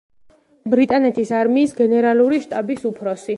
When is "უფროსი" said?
2.93-3.29